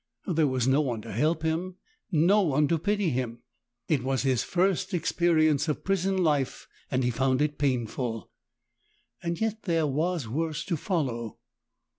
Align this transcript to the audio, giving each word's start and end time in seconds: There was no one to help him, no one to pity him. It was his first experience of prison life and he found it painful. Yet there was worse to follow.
There 0.25 0.47
was 0.47 0.67
no 0.67 0.81
one 0.81 1.03
to 1.03 1.11
help 1.11 1.43
him, 1.43 1.75
no 2.11 2.41
one 2.41 2.67
to 2.69 2.79
pity 2.79 3.09
him. 3.11 3.43
It 3.87 4.01
was 4.01 4.23
his 4.23 4.41
first 4.41 4.95
experience 4.95 5.67
of 5.67 5.83
prison 5.83 6.17
life 6.23 6.67
and 6.89 7.03
he 7.03 7.11
found 7.11 7.39
it 7.39 7.59
painful. 7.59 8.31
Yet 9.23 9.61
there 9.65 9.85
was 9.85 10.27
worse 10.27 10.65
to 10.65 10.75
follow. 10.75 11.37